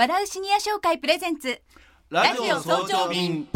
[0.00, 1.60] 笑うシニア商会プレゼンツ。
[2.08, 3.46] ラジオ早朝便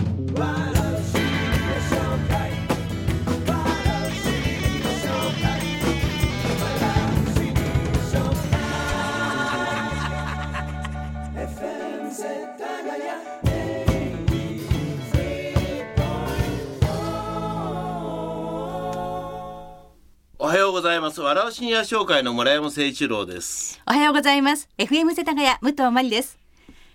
[20.74, 21.20] ございます。
[21.20, 23.80] 笑うシニア商会の村山誠一郎です。
[23.86, 24.68] おはようございます。
[24.76, 26.36] FM 世田谷武藤真理です。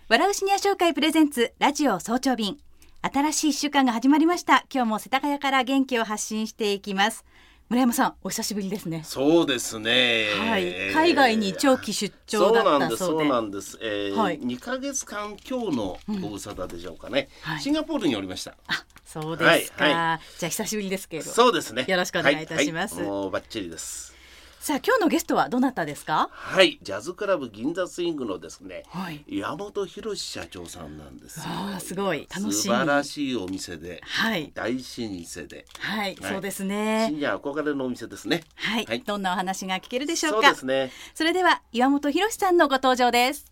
[0.09, 2.57] 笑うシニア商会プレゼンツラジオ早朝便。
[3.01, 4.65] 新しい一週間が始まりました。
[4.69, 7.23] 今日も世田谷から元気を発信していきます。
[7.69, 9.01] 村山さんお久しぶりですね。
[9.05, 10.25] そうですね。
[10.37, 10.91] はい。
[10.91, 14.41] 海外に長期出張だったそうなんですそうなんです、えーはい。
[14.41, 17.61] 2ヶ月間今日のご無沙汰でしょうかね、はい。
[17.61, 18.57] シンガポールにおりました。
[18.67, 21.31] あそうですか、はいはじゃあ久しぶりですけれど。
[21.31, 21.85] そうですね。
[21.87, 22.95] よろしくお願いいたします。
[22.95, 23.11] はいはい。
[23.11, 24.13] もうバッチリです。
[24.59, 26.29] さあ今日のゲストはどなたですか？
[26.31, 29.23] はいジャズクラブ銀座スイングのですね、はい。
[29.27, 31.45] 山本博社長さんなんですよ。
[31.47, 32.27] あーすごい。
[32.29, 34.51] 楽しみ素晴らしいお店ではい。
[34.53, 35.65] 大老舗で。
[35.79, 36.17] はい、はい。
[36.21, 37.07] そうですね。
[37.09, 38.43] シニア憧れのお店ですね。
[38.57, 38.99] はい、はい。
[38.99, 40.91] どんなお話が聞けるでしょうそうかですね。
[41.15, 43.45] それでは岩本博さんのご登場です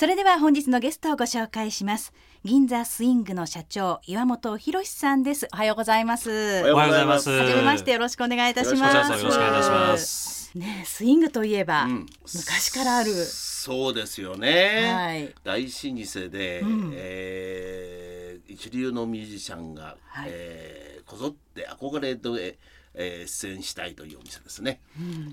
[0.00, 2.14] それでは本日のゲストをご紹介します。
[2.42, 5.46] 銀座スイングの社長岩本博さんです。
[5.52, 6.30] おはようございます。
[6.30, 7.28] おはようございます。
[7.28, 9.12] はじめましてよろしくお願いいたします。
[9.12, 10.56] よろしくお願いします。
[10.56, 12.06] ねえスイングといえば、うん。
[12.34, 13.12] 昔からある。
[13.12, 15.34] そうですよね、はい。
[15.44, 16.92] 大老舗で、うん。
[16.94, 20.28] えー一流のミュージシャンが、はい。
[20.30, 22.56] えーこぞって憧れで、えー
[22.94, 24.80] 出演したいというお店ですね、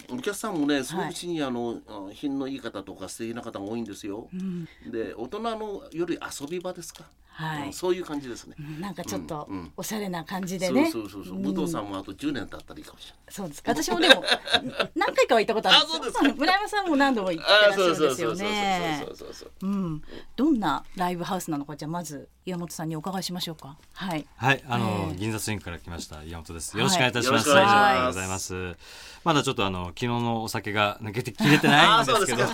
[0.10, 4.66] お客さんもねすごくシニアの、あ品のいい方とか素敵な方が多いんですよ、うん。
[4.92, 7.06] で大人のより遊び場ですか、
[7.38, 7.68] はい。
[7.68, 13.20] うんそういう感じですね、なんかちょっとおしゃれな感じでね、そうそうそう武藤さんもあと10年経ったらいいかもしれない。
[13.30, 13.72] そうですか。
[13.72, 14.24] 私もでも
[14.96, 16.24] 何回かは行ったことあるんあそうですか。
[16.34, 19.04] 村山さんも何度も行ってらっしゃるんですよね。
[19.06, 20.04] そうそうそうそううん
[20.36, 26.76] どんなライブハウスなのかじゃあまず岩本さんにお伺いしましょうかはいはい、あの、ええ銀座スイングから来ました岩本です。
[26.76, 27.50] よろしくお願いいたします。
[27.50, 28.78] はいよろしくお願いしますありがとうございます。
[29.24, 32.48] まだちょっとあの昨日のお酒が抜けてきれてないんですけど、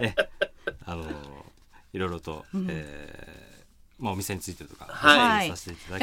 [0.00, 0.14] え、
[0.86, 1.04] あの
[1.92, 3.45] いろいろと、えー
[3.98, 5.48] まあお店についてとか、はい。
[5.48, 5.54] や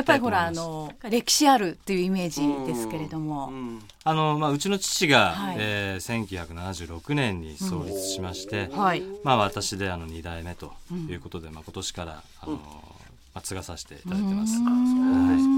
[0.02, 0.30] っぱりほ。
[0.30, 3.82] らあの歴史あるっていうイメージですけれども、うん。
[4.04, 5.58] あのまあうちの父が、はい。
[5.60, 9.04] えー、1976年に創立しまして、はい。
[9.24, 10.74] まあ私であの2代目と
[11.10, 12.62] いうことで、まあ今年からあの、ま
[13.36, 14.54] あ継がさせていただいてます。
[14.58, 15.53] そうですか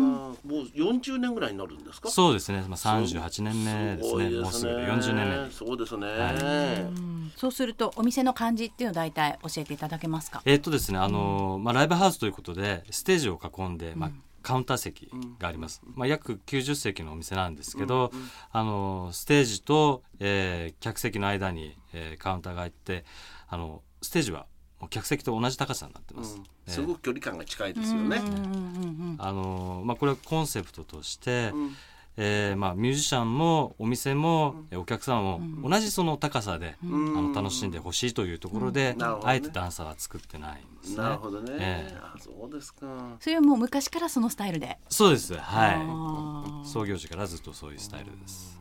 [0.45, 2.09] もう40年ぐらいになるんですか？
[2.09, 4.29] そうですね、まあ38年目ですね。
[4.41, 5.51] もうすぐで40年目。
[5.51, 7.31] そうですね、はうん。
[7.35, 10.41] そうするとお店の感じっていうのを大体教えていただけますか？
[10.45, 14.11] えーっとですね、あのまあライブハウスということでステージを囲んで、まあ
[14.43, 15.81] カウンター席があります。
[15.95, 18.11] まあ約90席のお店なんですけど、
[18.51, 23.05] あのステージと、えー客席の間に、えーカウンターがあって、
[23.47, 24.45] あのステージは
[24.87, 26.37] 客席と同じ高さになってます。
[26.67, 28.17] えーすごく距離感が近いですよね。
[28.17, 31.75] うんうんうんあのまあこれはコンセプトとして、ん
[32.17, 40.97] えーまあミュージシャンもお店も、えーお客さんも同じその高さで、あの楽しんでほしいというところで、ねあえて段差は作ってないんですね。
[40.97, 41.51] なるほどね。
[41.59, 42.87] ええあそうですか。
[43.19, 45.35] それはもう昔からそのスタイルでそうです。
[45.37, 46.67] あはい。
[46.67, 48.59] 創業時からずっとそういうスタイルです。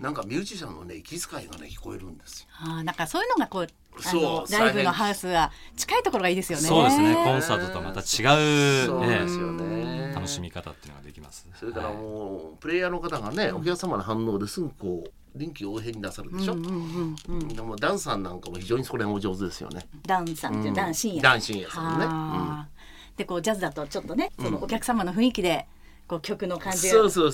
[0.00, 2.48] なんかミュージシャンのね息遣いがね聞こえるんですよ。
[2.60, 3.66] あーなんかそういうのがこう
[3.98, 6.64] あそうのライブのハウスは近いところがいいですよね。
[6.66, 7.14] そうですね。
[7.14, 10.12] コンサートとはまた違う、そうねですよね。
[10.14, 11.48] 楽しみ方っていうのができます。
[11.54, 16.54] それからはいもうプレイヤーの方がねお客様の反応ですぐこう臨機応変になさるでしょ？
[16.54, 19.86] うんうんうんでもダンさんなんかも非常にそれがお上手ですよね。
[20.06, 22.06] ダンさんっていう、ダン深夜ダン深夜さんね。
[22.06, 22.68] はあ
[23.16, 25.66] でこうジャズだとちょっとねそのお客様の雰囲気で
[26.08, 27.32] こう曲の感じがね長さが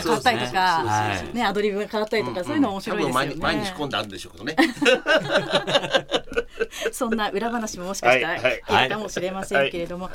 [0.00, 3.28] 変わったりとかですねねアドリブが変わったりとかそういうの面白いですよね。
[3.30, 4.56] 多分毎日毎日今度あるんでしょうけどね。
[6.92, 10.10] そんな裏話ももしかしたらはいはい聞けるかもしれませんけれども、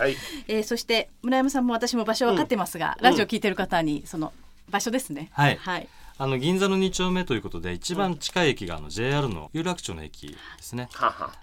[0.48, 4.33] えーそして村山さんも私も場所分かってますが、ラジオ聞いてる方にその
[4.69, 5.30] 場所ですね。
[5.31, 5.88] はいはい。
[6.18, 10.89] あの銀座の2丁目ということで一番近い駅があの JR の有楽町の駅ですね。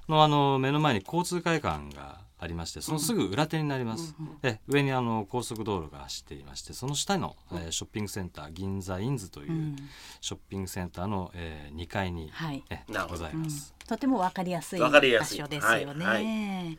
[0.08, 9.76] のあの目の前に交通会館がありましてそのすぐ裏手になります、え上にあの高速道路が走っていましてその下の、えーショッピングセンター銀座インズといううん。
[10.20, 12.64] ショッピングセンターの、えー2階に、はい。
[12.70, 15.38] えございます、とても分かりやすい場やすい。
[15.38, 16.78] 所ですよね。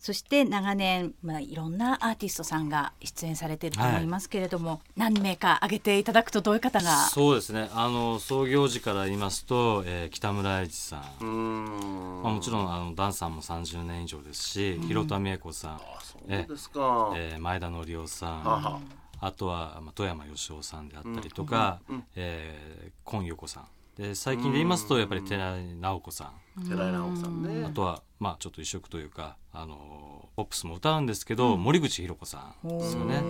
[0.00, 6.90] はいそして長年、まあ、いろんなアーティストさんが出演されていると思いますけれども、はい、何名か挙げていただくとどういう方が？
[7.10, 7.68] そうですね。
[7.74, 11.24] あの創業時から言いますと、えー、北村英治さん。
[11.26, 15.80] ん、まあ、もちろんあのダンさんも30年以上ですし広田美恵子さん、
[16.28, 18.80] えー、えー、前田紀夫さん。
[19.22, 23.66] あとは、まあ、富山義雄さんであったりとか、うんうん、えー、今陽子さん。
[24.02, 26.66] で最近で言いますとやっぱり寺井直子さん。
[26.66, 27.66] 寺井直子さんね。
[27.66, 33.22] あとはまあちょっと異色というかあのポップスも歌うんですけど、うん、森口博子さんですよね。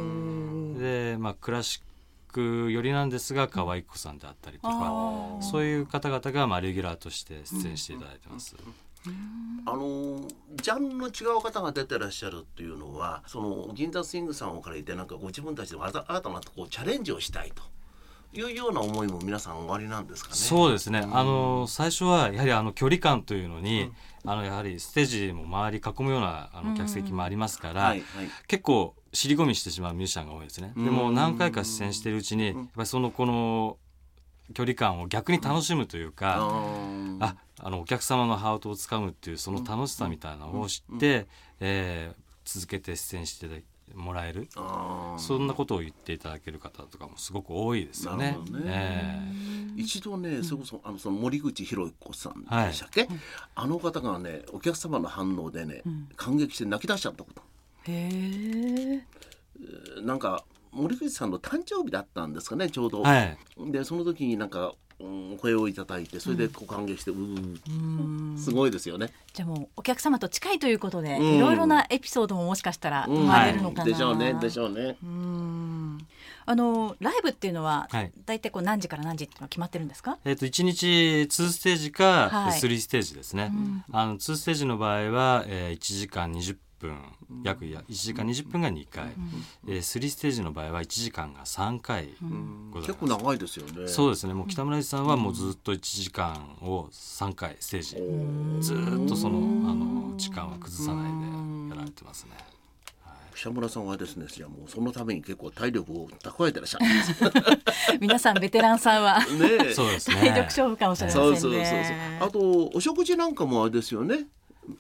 [0.79, 1.83] でまあクラシッ
[2.33, 8.57] ク寄りなんですが可愛い子さんであったりとかそういう方々がまあレギュラーとして出演していただいてます。
[9.65, 17.63] あのジャンルの違う方が出てらっしゃるっていうのはその銀座スイングさんをから言ってなんかご自分たちで新たなこうチャレンジをしたいと。
[18.33, 20.37] いうような思いも皆さんおありなんですかね？
[20.37, 21.01] そうですね。
[21.01, 23.91] あの最初はやはりあの距離感というのに、
[24.25, 27.95] うん、あのやはりステージも周り囲むようなあの客席もありますから、
[28.47, 30.73] 結構尻込みしてしまうミュージシャンが多いですね。
[30.77, 33.79] でも何回か出演しているうちに、やっぱりそのこの
[34.55, 36.37] 距離感を逆に楽しむというか、
[37.21, 41.27] ああのお客様のハートをつかむっていうその楽しさみたいなのを知って、
[41.59, 43.61] えー、続けて出演していただ
[43.95, 44.49] もらえる。
[45.19, 48.39] そんなことを言っていただける方とかもすごく多いですよね。
[48.51, 48.61] ね。
[48.65, 53.11] えー、一度ねそれこそあのその森口博子さんでしたっけ、はい、
[53.55, 57.43] あの方がねお客様の反応でね、うん、感激して泣き出しちゃったこと。
[57.85, 60.03] へえ。
[60.03, 63.03] なんか森口さんの誕生日だったんですかねちょうど。
[63.03, 63.39] はい、
[63.73, 64.75] でその時になんか
[65.39, 69.13] 声をいただいてそれでこう感激して、うん、すごいですよね。
[69.33, 74.97] じゃあもうお客様と近いということで、いろいろなエピソードももしかしたら生まれるのかな、でしょうねでしょうね。
[76.47, 80.19] あのライブっていうのは、はい、大体こう何時から何時っていうのは決まってるんですか？
[80.25, 83.53] えっ、ー、と一日2ステージか、はい、3ステージですね。
[83.53, 86.59] うん、あの2ステージの場合は、えー、1時間20分
[87.45, 89.13] 約1時間20分が2回、うん、
[89.69, 93.89] えー、3ステージの場合は1時間が3回ございます、結構長いですよね。
[93.89, 94.35] そうですね。
[94.35, 99.39] もう北村さんはもうずっと1時間を3回ステージずっとその
[99.71, 102.33] あの時間は崩さないでやられてますね。
[103.41, 106.85] 北村さんはですねじゃもうそのために結構体力を蓄えてらっしゃる
[107.99, 110.17] 皆さんベテランさんはねそうですね。
[110.17, 111.41] 体力勝負かもしれませんね。
[111.41, 111.97] そうそうそうそう。
[112.21, 114.27] あとお食事なんかもあれですよね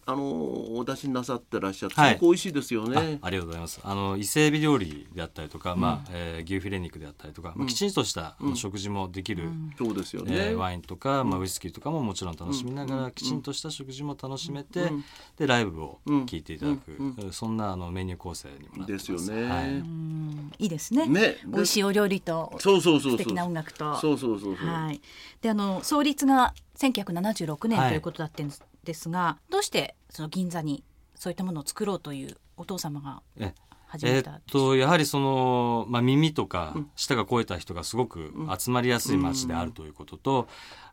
[0.06, 3.19] あのお出しなさってらっしゃって、すごく美味しいですよね。
[3.22, 3.26] あ。
[3.26, 3.81] ありがとうございます。
[3.82, 14.90] あの伊勢海老料理であったりとか、うん、まあ、えー、牛フィレ肉であったりとか、まあ、きちんとした食事もできる、そうですよね、えー、ワインとか、まあ、ウイスキーとかももちろん楽しみながら、きちんとした食事も楽しめて、
[15.37, 19.12] でライブを聴いていただく、そんなあのメニュー構成にもなってます。
[19.12, 19.48] ですよね。
[19.48, 19.62] は
[20.58, 21.06] い、いいですね。
[21.06, 21.36] ね。
[21.46, 23.96] 美味しいお料理とそうそうそう素敵な音楽と。
[23.96, 24.66] そうそうそうそう。
[24.66, 25.00] はい。
[25.40, 28.62] であの創立が1976年ということだったんです。
[28.85, 30.82] ですがどうしてその銀座に
[31.15, 33.23] そういったものを作ろうというお父様が
[33.87, 40.49] 始めたえっとやはりその、まあ、耳とか舌が肥えた人がすごく集まりやすい街であるということと、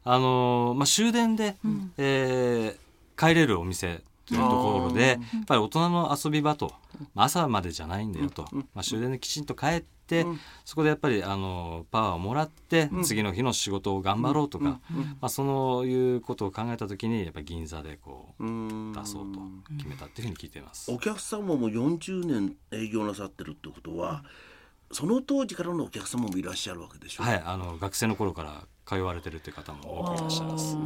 [0.05, 6.73] うん、あのまあ、終電で、うん、えー、帰れるお店というところでやっぱり大人の遊び場と、
[7.15, 19.39] まあ、朝までじゃないんだよと、まあ、終電できちんと帰って、うん、そこでやっぱりあのパワーをもらって、うん、次の日の仕事を頑張ろうとか、うん、まあ、そういうことを考えた時にやっぱり銀座でこう出そうと
[19.77, 20.91] 決めたっていうふうに聞いています。
[20.91, 24.23] お客様も40年営業なさってるってことは、
[24.91, 27.23] その当時からのお客様もいらっしゃるわけでしょ？
[27.23, 30.77] はいあの学生の頃から通われてるっていう方も多くいらっしゃいます。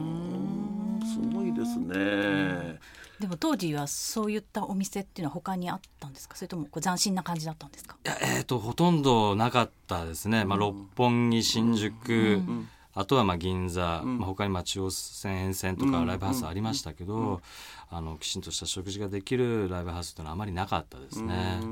[3.42, 6.36] 当時はそういったお店っていうのは他にあったんですか？
[6.38, 7.98] それともこう斬新な感じだったんですか？
[8.06, 17.42] いや、えーと、ほとんどなかったですね、まあ、六本木新宿、うん、あとはまあ銀座、うん、まあ、他にまあ中央線沿線とかライブハウスありましたけど、
[17.90, 21.60] あのきちんとした食事ができるライブハウスっていうのはあまりなかったですね。
[21.60, 21.64] え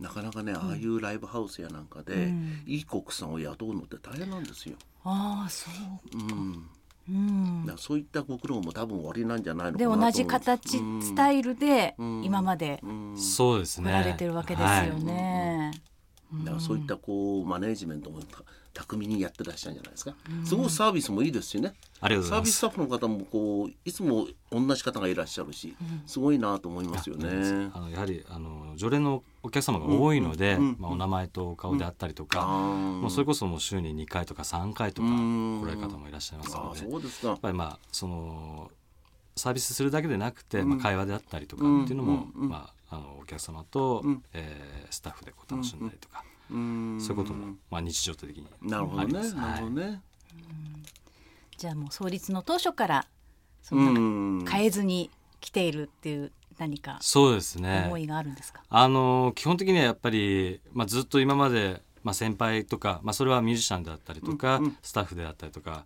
[0.00, 4.74] ー、なかなかねああいうライブハウスやなんかで、うん、いいコックさんを雇うのって大変なんですよ。
[5.04, 5.70] ああそ
[6.12, 6.66] う、うん
[7.12, 12.80] うん、そういったご苦労も多分おありなんじゃないので同じ形、うん、スタイルで今まで
[13.16, 13.90] そうですね。
[13.90, 15.72] られてるわけですよね。
[16.60, 18.20] そういったこうマネージメントも
[18.72, 21.74] 巧みにやってらっしゃるんじゃないですか、うん、すごくサービスもいいですしね。
[22.00, 25.76] サービススタッフの方もこういつも同じ方がいらっしゃるし、
[26.06, 27.70] すごいなと思いますよね。
[27.74, 37.28] あのやはりあの常連のお客様が多いので、うん、まあ、お名前とお顔であったりとか、もうそれこそもう週に2回とか3回とか来られる方もいらっしゃいますのでそうですか。
[37.28, 38.70] やっぱりまあその
[39.36, 46.24] サービスするだけでなくて、まあ、会話であったりとかっていうのも、まあ、あのお客様と、うん、えー、スタッフでこう楽しんだりとか。
[46.50, 48.46] そういうことも、まあ、日常的に。
[48.62, 49.32] なるほどね。
[49.32, 50.02] なるほどね。
[51.56, 53.06] じゃあもう創立の当初から
[53.62, 57.84] そんな変えずに来ているっていう何かそうですね。
[57.86, 58.62] 思いがあるんですか？
[58.68, 64.76] あの基本的にはやっぱり、まあ、ずっと今まで、まあ、先輩とか、まあ、それはミュージシャンであったりとか、うんうん。
[64.82, 65.84] スタッフであったりとか、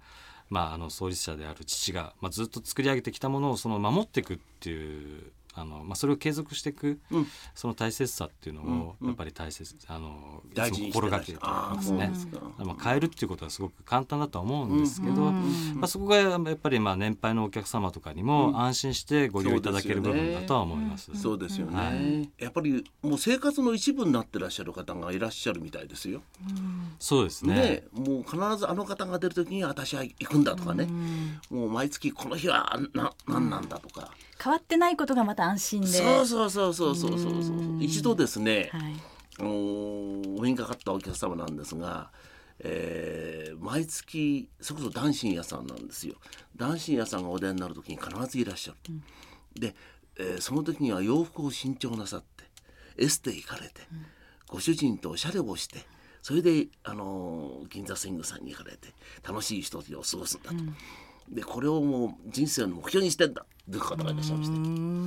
[0.51, 7.27] まあ、あの創立者である父が、まあ、ずっと作り上げてきたものをその守っていくっていうあの、まあ、それを継続していく、うん。
[7.55, 9.07] その大切さっていうのをうんうん。
[9.09, 12.05] やっぱり大切あの大事にいつもしてらっしゃる心がけてますね。
[12.05, 12.19] あーそうで。
[12.19, 12.65] すか。
[12.65, 21.11] まあ、変えるっていうことはすごく簡単だとは思うんですけど、うんまあ、そこがやっぱりまあ年配のお客様とかにも安心してご利用いただける部分だとは思います。
[21.15, 22.31] そうですよね、はい。
[22.43, 26.23] やっぱりもう生活の一部になってらっしゃる方がいらっしゃるみたいですよ。
[26.99, 27.55] そうですね。
[27.55, 30.89] ねもう必ずあの方が出る時に私は行くんだとかね、
[31.51, 34.11] もう毎月この日はな何なんだとか、
[34.43, 35.87] 変わってないことがまた安心で。
[35.89, 38.95] そうそうそうそうそうそう一度ですね、はい。
[39.39, 42.11] あのーお目にかかったお客様なんですが、
[42.61, 46.17] えー毎月それこそ男子屋さんなんですよ
[46.57, 48.95] 男子屋さんがお出になる時に必ずいらっしゃる、
[49.59, 49.75] で、
[50.19, 52.45] えーその時には洋服を新調なさって
[52.97, 53.83] エステ行かれて、
[54.49, 55.81] ご主人とおしゃれをして
[56.23, 58.89] それで、あのー銀座スイングさんに行かれて
[59.27, 60.57] 楽しいひとときを過ごすんだと。
[61.29, 64.51] でこれをもう人生の目標にしてんだという方がいらっしゃいまし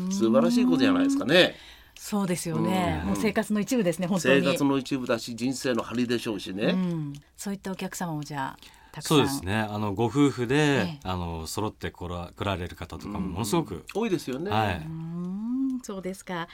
[0.09, 1.55] て素晴らしいことじゃないですかね。
[1.99, 3.07] そうですよね、うん。
[3.09, 6.65] もう生活の一部ですね本当生に活の一部だし人生の張りでしょうしね。
[6.65, 8.57] うん、そういったお客様もじゃあ
[8.91, 9.17] たくさん。
[9.17, 9.55] そうですね。
[9.55, 10.99] あのご夫婦で、ええ。
[11.03, 14.51] あの揃って来ら来られる方とかもものすごく、多いですよね。
[14.51, 16.47] はい、うんそうですか。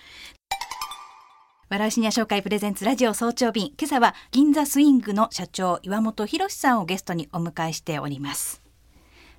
[1.69, 3.73] 笑うシニア紹介プレゼンツラジオ早朝便。
[3.79, 8.61] 今朝は銀座スイングの社長岩本博さんをゲストにお迎えしております。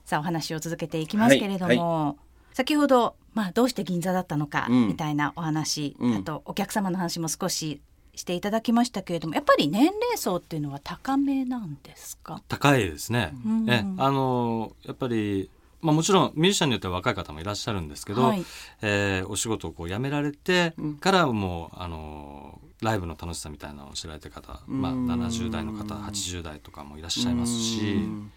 [0.05, 2.19] さあお話を続けていきますけれども、
[2.55, 4.89] 先ほどまあどうして銀座だったのかうん。
[4.89, 6.15] みたいなお話、うん。
[6.17, 7.81] あとお客様の話も少し
[8.15, 12.41] していただきましたけれどもやっぱり年齢層っていうのは高めなんですか？
[12.49, 13.35] 高いですね。
[13.45, 13.69] うん。
[13.71, 15.51] えあのやっぱり
[15.83, 18.45] まあ、もちろんミュージシャンによっては若い方もいらっしゃるんですけど、はい。
[18.81, 20.95] えーお仕事をこう辞められてうん。
[20.95, 25.07] からもう、あのライブの楽しさみたいなのを知られてる方、まあ、うん。
[25.11, 28.33] 70代の方80代とかもいらっしゃいますし、うん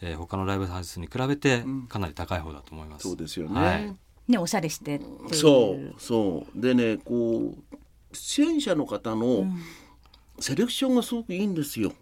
[0.00, 1.86] えー他のライブハウスに比べてうん。
[1.86, 3.08] かなり高い方だと思います。
[3.08, 3.60] そうですよね。
[3.60, 3.96] はい。
[4.28, 5.00] ねおしゃれして
[5.32, 6.60] そうそう。
[6.60, 7.76] でねこう
[8.16, 9.46] 出演者の方の
[10.40, 11.92] セレクションがすごくいいんですよ。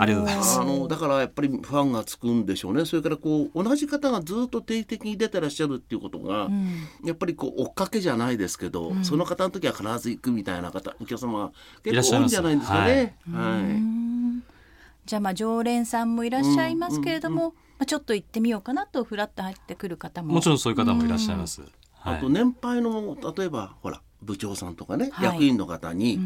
[0.00, 0.60] ありがとうございます。
[0.60, 2.84] あのだからやっぱりファンがつくんでしょうね。
[2.84, 6.88] それからこう同じ方がずっと定期的に出てらっしゃるっていうことが、うん。
[7.04, 11.52] やっぱりこう追っかけじゃないですけど、その方の時は必ず行くみたいな方お客様が
[11.84, 13.16] 結構多いんじゃないんですかね。
[13.30, 13.62] うはい。
[13.62, 13.87] ん
[15.08, 20.34] じゃあまあ常連さんもいらっしゃいますけれども、まあ、ちょっと行ってみようかなとフラッと入ってくる方も。
[20.34, 21.62] もちろんそういう方もいらっしゃいます。
[21.92, 22.16] はい。
[22.18, 26.18] あと年配の例えばほら部長さんとかね、はい役員の方に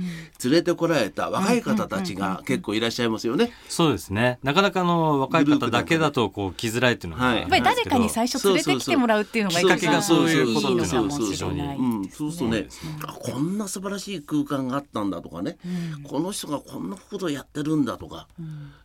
[0.44, 3.50] 連れてこられた若い方たちが結構いらっしゃいますよね。
[3.68, 4.38] そうですね。
[4.42, 12.68] なかなかあの若い方だけだとこう来づらいっていうのがはいやっぱり誰かに最初連れてきてもらうっていうのがきっかけがそういうこといいっていうのはのかもしれないうん、ですそうするとねね。
[13.06, 15.56] あこんな素晴らしい空間があったんだとかね、
[16.04, 18.28] この人がこんなことをやってるんだとか、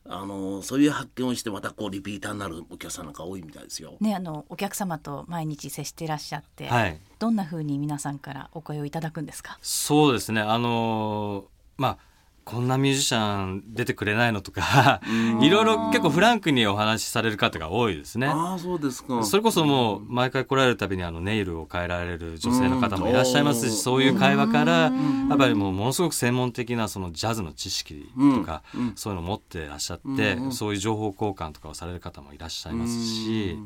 [0.05, 3.95] あのそういう発見をしてまたこうリピーターになるお客さんなんか多いみたいですよ。
[3.99, 6.99] ねあのお客様と毎日接していらっしゃって、はい。
[7.19, 9.57] どんな風に皆さんからお声をいただくんですか？
[9.61, 10.41] そうですね。
[10.41, 11.45] あのー
[11.77, 11.97] まあ
[12.43, 15.01] こんなミュージシャン出てくれないのとか、
[15.41, 18.27] いろいろ結構フランクにお話しされる方が多いですね。
[18.27, 19.21] ああそうですか。
[19.25, 24.91] それこそもう毎回来られるたびにあのネイルを変えられる女性の方もいらっしゃいますうんし、そういう会話からや
[25.35, 28.63] っぱりもうものすごく専門的なそのジャズの知識とか
[28.95, 33.59] そういうのを持ってらっしゃってうんそういう情報交換とかをされる方もいらっしゃいますし、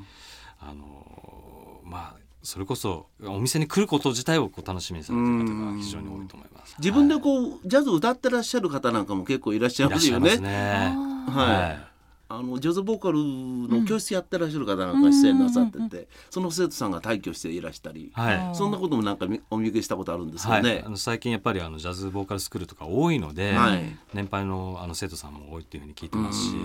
[0.59, 6.75] あのまあそれこそお店に来ること自体をこう楽しみにされてる方が非常に多いと思います。
[6.79, 10.37] 自分ではいこう、ジャズ歌ってらっしゃる方なんかも結構いらっしゃいますよね。
[10.37, 10.95] ね。
[11.27, 11.61] はい。
[11.61, 11.91] はい
[12.33, 18.55] あのジャズボーカルの教室やってらっしゃる方なんか出演なさってて、その生徒さんが退去していらしたり、はい。
[18.55, 20.89] そんなこともなんかみお見受けしたことあるんですはい、よねあ。
[20.89, 26.55] の最近やっぱりあのジャズボーカルスクールとか多いので、はい年配のあの生徒さんも多いっていうふうに聞いてますし、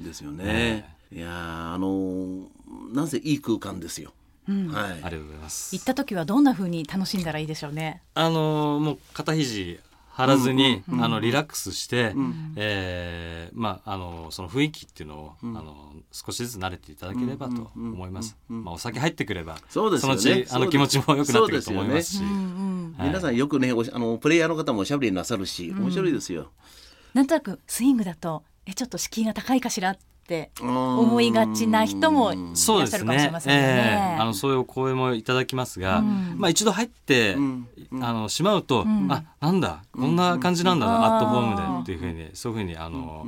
[0.00, 0.96] ですよねね。
[1.12, 2.46] いやーあのー
[2.92, 4.12] なんせいい空間ですよ。
[4.46, 4.92] はい。
[4.92, 5.74] ありがとうございます。
[5.74, 5.82] 行。
[5.82, 8.02] った時はどんな風に楽しんだらいいでしょうね。
[8.14, 9.80] あのもう肩肘
[10.16, 18.36] 張らずに、うんあのリラックスして、んえーまああのその雰囲気っていうのを、あの少しずつ慣れていただければと思います。
[18.48, 20.14] まあお酒入ってくれば、そうですよね。
[20.14, 23.08] のうちあの気持ちも良くなってくると思いますし、そううんはい。
[23.08, 26.50] 皆さんよくね、あのプレイヤーの方もおしゃべりなさるし、面白いですよ。
[27.12, 29.96] なんとなくスイングだとえちょっと敷居が高いかしら
[30.26, 33.40] って思思いがちな人もいそうですらっしゃるかもしれねま。
[33.40, 33.66] せんよね。
[33.68, 34.20] ええ。
[34.20, 36.34] あのそういうお声もいただきますが、うん。
[36.36, 37.68] まあ一度入って、うん。
[38.02, 39.06] あのしまうと、ん。
[39.10, 41.04] あなんだこんな感じなんだな、うん。
[41.04, 43.26] アットホームでっていうふうにそういうふうにあの、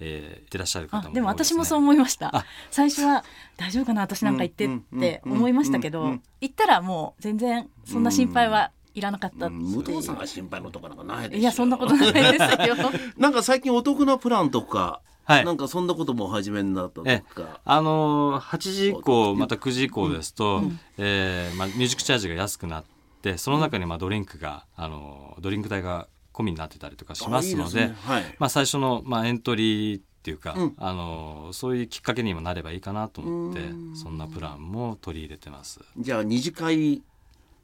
[0.00, 2.44] えー、言ってらっしゃる方も、ね、でも私もそう思いました。
[2.72, 3.24] 最初は
[3.56, 4.68] 大丈夫かな私なんか行ってっ
[4.98, 12.76] て思いましたけど行ったらもう全然そんな心配はいらなかった武藤さんが心配のところなんかないですいやそんなことないですよ。
[13.16, 17.02] なんか最近お得なプランとかはい、なんかそんなことも始めになった。
[17.02, 17.60] とか。
[17.64, 22.84] あのー、8時以降また9時以降ですと、うん、えー、まあ、ミュージックチャージが安くなっ
[23.22, 27.96] てその中にまあドリンクが、あのドリンク代が込みになってたりとかしますので、ね。
[28.02, 33.60] はい、まあ、最初の、まあ、エントリーっていうか、うん、あのそういうきっかけにもなればいいかなと思って
[33.94, 35.80] そんなプランも取り入れてます。
[35.98, 37.02] じゃあ二次会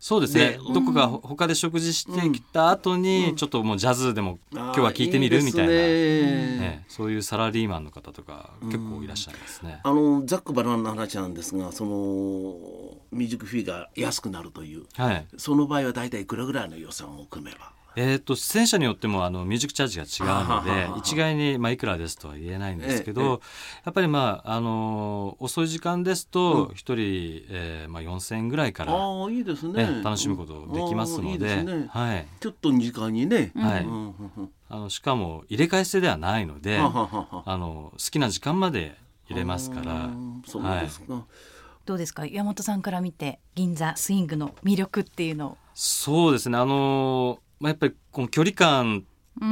[0.01, 9.81] そうですね、どこか他で食事してきた後に、ちょっともうジャズでも今日は聞いてみるみたいな、ね、そういうサラリーマンの方とか結構いらっしゃいますね。
[9.83, 11.91] あのザックバランの話なんですがその
[13.11, 17.73] ミュージックフィーが安くなるという、はい、その場合は大体いくらぐらいの予算を組めば？
[18.01, 23.37] えーと、出演者によってもあのミュージックチャージが違うので一概に、まあ、いくらですとは言えないんですけど、ええ、や
[23.91, 33.87] っぱり、まああのー、遅い時間ですと1人、うん、えーまあ、4,000円ぐらいからあいいですね、楽しむことできますので、ね、はい、ちょっと時間にね、はい。
[34.71, 38.97] あのしかも入れ替え制ではないのであの好きな時間まで
[39.29, 40.11] 入れますから。
[40.47, 41.23] そうですか、はい。
[41.85, 42.27] どうですか？
[42.27, 46.59] 山本さんから見て銀座スイングの魅力っていうのそうですね。
[46.59, 49.05] あのまあ、やっぱりこの距離感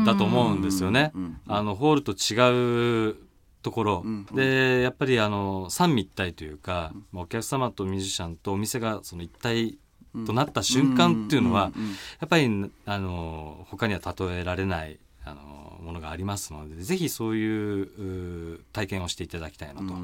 [0.04, 1.12] だと思うんですよね。
[1.46, 3.16] あのホールと違う
[3.62, 9.78] ところ、でやっぱりあの三位一体というか、まあ、お客様とミュージシャンとお店がその一体
[10.24, 11.72] となった瞬間っていうのは、
[12.20, 19.94] やっぱりあの他には例えられないあのものがありますのでぜひそういう体験をしていただきたいなと、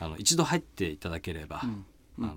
[0.00, 1.66] あの一度入っていただければ、あ
[2.22, 2.34] の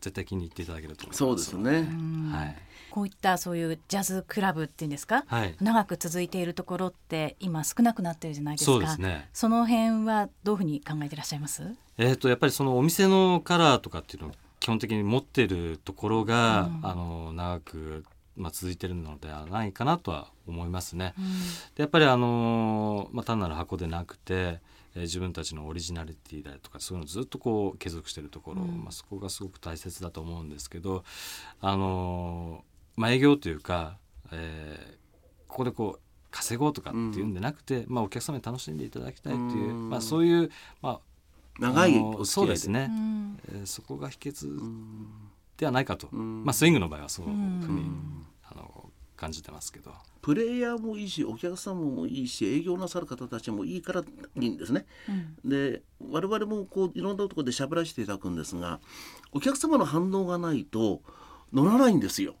[0.00, 1.18] 絶対気に入っていただけると思います。
[1.18, 1.88] そうですね、
[2.32, 2.56] はい
[2.88, 8.72] こういったそういうジャズクラブっていうんですか、はい、長く続いているところって今少なくなってるじゃないですか。
[8.72, 9.28] そうですね。
[9.34, 11.62] その辺はどういうふうに考えていらっしゃいます？
[11.98, 18.04] えっ、ー、とやっぱりそのお店のカラーとかっていうのを基本的に持ってるところが、うん、あの長く
[18.38, 21.14] まあ、続いてるのではないかなとは思いますね。
[21.18, 21.32] うん、で
[21.78, 24.60] やっぱりあの、まあ、単なる箱でなくて、
[24.96, 31.04] えー、自分たちのオリジナリティだとかそういうのをずっとこう継続してるところ、うん、まあ、そこがすごく大切だと思うんですけど
[31.60, 32.64] あの
[32.96, 33.98] まあ、営業というか、
[34.32, 41.00] えー、ここでこう稼ごうとかっていうんでなくて、うん、まあ、お客様に楽しんでいただきたいという、まあ、そういう、まあ、
[41.60, 42.90] 長いそうですね、
[43.52, 44.48] えー、そこが秘訣
[45.58, 47.32] ではないかと、まあ、スイングの場合はそういう
[47.62, 47.84] ふうに
[48.50, 48.85] あの
[49.16, 49.92] 感じてますけど。
[50.22, 54.84] プレイヤーもいいしお客様もいいし営業なさる方たちもいいからいいんですね。
[55.44, 58.80] うん、で我々もこういろんなところでしゃべらせていただくんですが
[59.32, 61.00] お客様の反応がないと
[61.52, 62.34] 乗らないんですよ。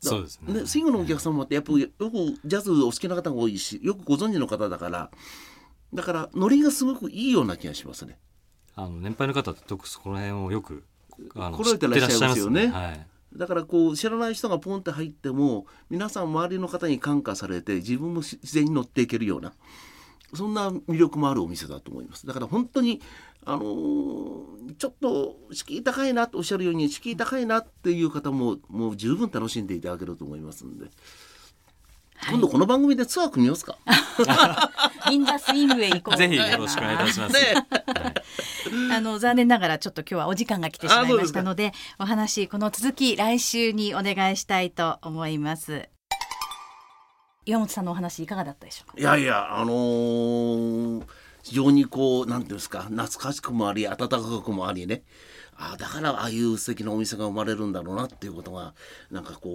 [0.00, 5.10] そうですねスイングのお客様ってやっぱりよくジャズお好きな方が多いしよくご存知の方だから
[5.92, 8.18] だからノリがすごくいいような気がしますね。
[8.76, 10.84] あの年配の方って特そこら辺をよく
[11.34, 12.68] あのてらっしゃいますよね。
[12.68, 19.52] はい、だからこう知らない人がポンって入っても皆さん周りの方に感化されて自分も自然に乗っていけるような
[20.34, 22.26] そんな魅力もあるお店だと思います。
[22.26, 23.00] だから本当に
[23.46, 30.86] あのー、ちょっと敷居高いなとおっしゃるように敷居高いなっていう方ももう十分楽しんでいただけると思いますんで。
[32.20, 33.78] はい、今度この番組でツアー組みますか？
[35.08, 36.16] 銀座スイングへ行こう。
[36.18, 37.34] ぜひよろしくお願いいたします。
[37.34, 37.64] ね、
[38.92, 45.88] あの残念ながらちょっと今日はお時間が来てしまいましたので、お話この続き来週にお願いしたいと思います。
[47.46, 49.00] 岩本さんのお話いかがだったでしょうか？
[49.00, 51.06] いやいやあのー
[51.44, 55.02] 非常にこう何ていうんですか懐かしくもあり温かくもありね
[55.60, 58.74] あだからああいう素敵なお店が生まれるんだろうなっていうことが
[59.10, 59.50] なんかこ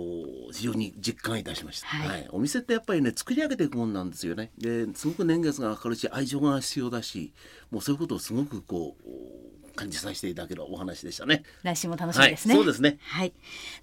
[0.50, 4.52] う非常に実感いたしました、はい、はい、お店ってやっぱりね作り上げていくもんなんですよね。
[4.58, 7.34] ですごく年月がかかるし愛情が必要だし
[7.72, 11.44] もうそういうことをすごくこう感じさせていただけるお話でしたね。
[11.63, 12.98] 来週も楽しみですね、はい、そうですね。
[13.02, 13.34] はい。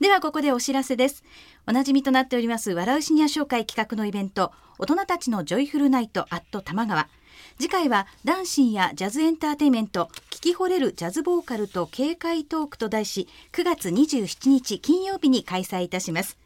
[0.00, 1.24] ではここでお知らせです。
[1.66, 7.08] おなじみとなっております笑うシニア紹介企画のイベント大人たちのジョイフルナイトアット玉川。
[7.58, 16.38] 次回はダンシンやジャズエンターテイメント聞き惚れるジャズボーカルと軽快トークと題し9月27日金曜日に開催いたします。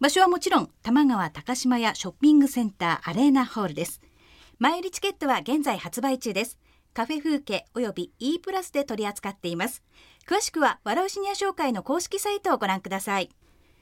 [0.00, 4.00] 場所はもちろん玉川高島屋ショッピングセンターアレーナホールです。
[4.58, 6.58] 前売りチケットは現在発売中です。
[6.94, 9.82] カフェ風景および E プラスで取り扱っています。
[10.26, 13.28] 詳しくは笑うシニア紹介の公式サイトをご覧ください。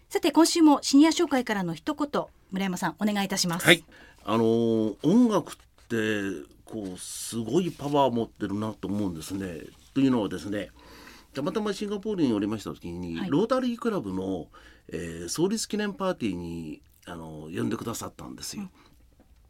[0.09, 3.67] さて今週もシニア紹介からの一言村山さんお願いいたします。
[3.67, 3.85] はい。
[4.25, 5.57] あのー、音楽っ
[5.89, 9.61] てこうすごいパワー持ってるなと思うんですね。
[9.93, 10.71] というのはですね
[11.35, 14.49] たまたまシンガポールにおりました時に、はい、ロータリークラブの、
[14.89, 18.71] えー、創立記念パーティーにあの呼んでくださったんですよ。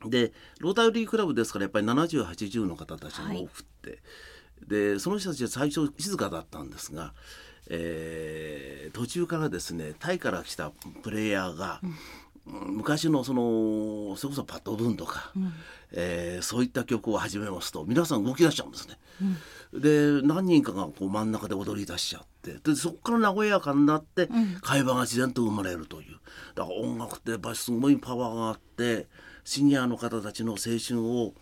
[0.04, 7.14] でロータリークラブですからやっぱり7080の方たちが多くって、はい、でその人たちは最初静かだったんですが、
[7.70, 10.72] えー、途中からですねタイから来た
[11.04, 11.94] プレイヤーが、うん、
[12.44, 15.52] 昔のそのそれこそパッド・ブーンとか、うん、
[15.92, 18.98] えー、そういった曲を始めますと皆さん動き出しちゃうんですね。
[19.72, 24.28] うん、で何人かがこう真ん中で踊り出しちゃってでそこから和やかになって
[24.61, 26.18] 会話が自然と生まれるという。
[26.55, 29.07] だから音楽ってやっぱりすごいパワーがあって
[29.44, 31.35] シニアの方たちの青春を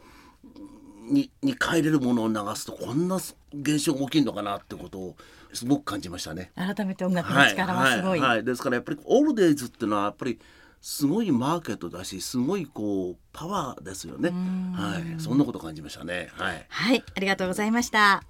[1.11, 3.17] にに帰れるものを流すとこんな
[3.55, 5.17] 現象が起きるのかなってことを
[5.53, 6.53] すごく感じましたね。
[6.55, 10.39] 改めて音楽の力はすごい、はいはいはい、ですからやっぱりオールデイズっていうのはやっぱり
[10.81, 14.31] すごいマーケットだしすごいこうパワーですよね。
[14.75, 16.31] はい、そんなこと感じましたね。
[16.33, 18.23] はい、はい、ありがとうございました。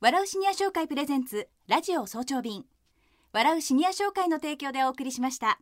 [0.00, 2.64] 笑うシニア商会プレゼンツラジオ早朝便
[3.32, 5.58] 笑うシニア商会の提供でお送りしました。